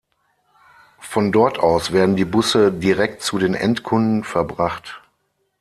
Von 0.99 1.31
dort 1.31 1.59
aus 1.59 1.91
werden 1.91 2.15
die 2.15 2.25
Busse 2.25 2.71
direkt 2.71 3.21
zu 3.21 3.37
den 3.37 3.53
Endkunden 3.53 4.23
verbracht. 4.23 4.99